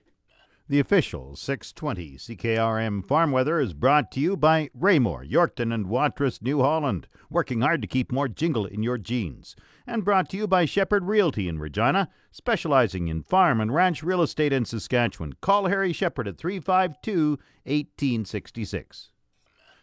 The 0.71 0.81
official 0.81 1.35
620 1.35 2.19
CKRM 2.19 3.07
Farm 3.07 3.33
Weather 3.33 3.59
is 3.59 3.73
brought 3.73 4.11
to 4.13 4.21
you 4.21 4.37
by 4.37 4.69
Raymore, 4.75 5.25
Yorkton, 5.25 5.73
and 5.73 5.89
Watrous, 5.89 6.43
New 6.43 6.61
Holland, 6.61 7.09
working 7.31 7.63
hard 7.63 7.81
to 7.81 7.89
keep 7.89 8.13
more 8.13 8.29
jingle 8.29 8.67
in 8.67 8.83
your 8.83 8.99
jeans. 8.99 9.57
And 9.91 10.05
brought 10.05 10.29
to 10.29 10.37
you 10.37 10.47
by 10.47 10.67
Shepherd 10.67 11.05
Realty 11.05 11.49
in 11.49 11.59
Regina, 11.59 12.11
specializing 12.31 13.09
in 13.09 13.23
farm 13.23 13.59
and 13.59 13.73
ranch 13.73 14.03
real 14.03 14.21
estate 14.21 14.53
in 14.53 14.67
Saskatchewan. 14.67 15.33
Call 15.41 15.65
Harry 15.65 15.95
Shepherd 15.95 16.29
at 16.29 16.37
352 16.37 17.39
1866. 17.65 19.09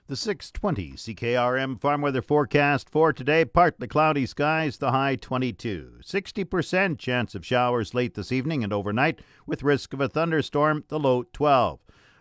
The 0.06 0.16
620 0.16 0.92
CKRM 0.92 1.82
farm 1.82 2.02
weather 2.02 2.22
forecast 2.22 2.88
for 2.88 3.14
today 3.14 3.46
partly 3.46 3.88
cloudy 3.88 4.28
skies, 4.28 4.78
the 4.78 4.92
high 4.92 5.16
22. 5.16 6.02
60% 6.04 7.00
chance 7.00 7.34
of 7.34 7.44
showers 7.44 7.96
late 7.96 8.14
this 8.14 8.32
evening 8.32 8.64
and 8.64 8.72
overnight, 8.72 9.22
with 9.48 9.64
risk 9.64 9.92
of 9.92 10.02
a 10.02 10.08
thunderstorm, 10.08 10.84
the 10.90 11.00
low 11.00 11.24
12. 11.34 11.80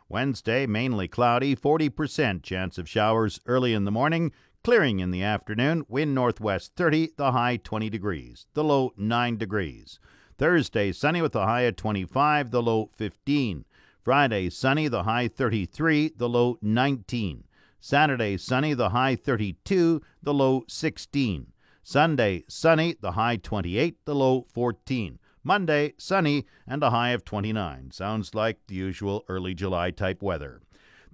Wednesday, 0.08 0.64
mainly 0.64 1.06
cloudy, 1.06 1.54
40% 1.54 2.42
chance 2.42 2.78
of 2.78 2.88
showers 2.88 3.40
early 3.44 3.74
in 3.74 3.84
the 3.84 3.90
morning, 3.90 4.32
clearing 4.64 4.98
in 4.98 5.10
the 5.10 5.22
afternoon, 5.22 5.84
wind 5.88 6.14
northwest 6.14 6.72
30, 6.74 7.10
the 7.18 7.32
high 7.32 7.58
20 7.58 7.90
degrees, 7.90 8.46
the 8.54 8.64
low 8.64 8.94
9 8.96 9.36
degrees. 9.36 10.00
Thursday, 10.38 10.90
sunny 10.90 11.20
with 11.20 11.36
a 11.36 11.44
high 11.44 11.60
of 11.60 11.76
25, 11.76 12.50
the 12.50 12.62
low 12.62 12.88
15. 12.96 13.66
Friday, 14.02 14.48
sunny, 14.48 14.88
the 14.88 15.02
high 15.02 15.28
33, 15.28 16.12
the 16.16 16.28
low 16.28 16.56
19. 16.62 17.44
Saturday, 17.78 18.38
sunny, 18.38 18.72
the 18.72 18.88
high 18.88 19.14
32, 19.14 20.00
the 20.22 20.34
low 20.34 20.64
16. 20.66 21.52
Sunday, 21.82 22.42
sunny, 22.48 22.96
the 23.02 23.12
high 23.12 23.36
28, 23.36 23.98
the 24.06 24.14
low 24.14 24.46
14. 24.48 25.18
Monday, 25.42 25.92
sunny, 25.98 26.46
and 26.66 26.82
a 26.82 26.88
high 26.88 27.10
of 27.10 27.22
29. 27.22 27.90
Sounds 27.90 28.34
like 28.34 28.60
the 28.66 28.74
usual 28.74 29.24
early 29.28 29.52
July 29.52 29.90
type 29.90 30.22
weather. 30.22 30.62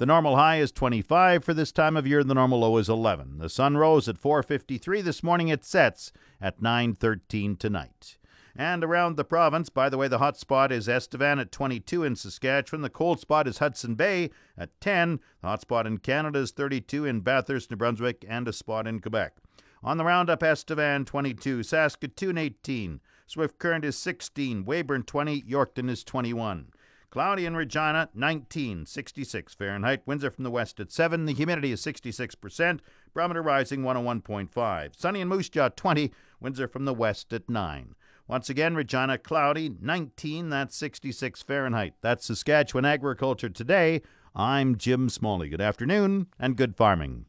The 0.00 0.06
normal 0.06 0.36
high 0.36 0.60
is 0.60 0.72
25 0.72 1.44
for 1.44 1.52
this 1.52 1.72
time 1.72 1.94
of 1.94 2.06
year, 2.06 2.24
the 2.24 2.32
normal 2.32 2.60
low 2.60 2.78
is 2.78 2.88
11. 2.88 3.36
The 3.36 3.50
sun 3.50 3.76
rose 3.76 4.08
at 4.08 4.16
4:53 4.16 5.02
this 5.02 5.22
morning. 5.22 5.48
It 5.48 5.62
sets 5.62 6.10
at 6.40 6.62
9:13 6.62 7.54
tonight. 7.54 8.16
And 8.56 8.82
around 8.82 9.18
the 9.18 9.26
province, 9.26 9.68
by 9.68 9.90
the 9.90 9.98
way, 9.98 10.08
the 10.08 10.16
hot 10.16 10.38
spot 10.38 10.72
is 10.72 10.88
Estevan 10.88 11.38
at 11.38 11.52
22 11.52 12.02
in 12.02 12.16
Saskatchewan. 12.16 12.80
The 12.80 12.88
cold 12.88 13.20
spot 13.20 13.46
is 13.46 13.58
Hudson 13.58 13.94
Bay 13.94 14.30
at 14.56 14.70
10. 14.80 15.20
The 15.42 15.48
hot 15.48 15.60
spot 15.60 15.86
in 15.86 15.98
Canada 15.98 16.38
is 16.38 16.52
32 16.52 17.04
in 17.04 17.20
Bathurst, 17.20 17.70
New 17.70 17.76
Brunswick, 17.76 18.24
and 18.26 18.48
a 18.48 18.54
spot 18.54 18.86
in 18.86 19.00
Quebec. 19.00 19.36
On 19.82 19.98
the 19.98 20.04
roundup, 20.06 20.42
Estevan 20.42 21.04
22, 21.04 21.62
Saskatoon 21.62 22.38
18, 22.38 23.02
Swift 23.26 23.58
Current 23.58 23.84
is 23.84 23.98
16, 23.98 24.64
Weyburn 24.64 25.02
20, 25.02 25.42
Yorkton 25.42 25.90
is 25.90 26.02
21. 26.04 26.68
Cloudy 27.10 27.44
in 27.44 27.56
Regina, 27.56 28.08
19, 28.14 28.86
66 28.86 29.54
Fahrenheit. 29.54 30.02
Winds 30.06 30.24
are 30.24 30.30
from 30.30 30.44
the 30.44 30.50
west 30.50 30.78
at 30.78 30.92
7. 30.92 31.26
The 31.26 31.32
humidity 31.32 31.72
is 31.72 31.82
66%. 31.82 32.78
Barometer 33.12 33.42
rising 33.42 33.82
101.5. 33.82 34.96
Sunny 34.96 35.20
in 35.20 35.26
Moose 35.26 35.48
Jaw, 35.48 35.70
20. 35.70 36.12
Winds 36.40 36.60
are 36.60 36.68
from 36.68 36.84
the 36.84 36.94
west 36.94 37.32
at 37.32 37.50
9. 37.50 37.96
Once 38.28 38.48
again, 38.48 38.76
Regina 38.76 39.18
cloudy, 39.18 39.74
19, 39.80 40.50
that's 40.50 40.76
66 40.76 41.42
Fahrenheit. 41.42 41.94
That's 42.00 42.26
Saskatchewan 42.26 42.84
Agriculture 42.84 43.48
Today. 43.48 44.02
I'm 44.36 44.76
Jim 44.76 45.08
Smalley. 45.08 45.48
Good 45.48 45.60
afternoon 45.60 46.28
and 46.38 46.56
good 46.56 46.76
farming. 46.76 47.26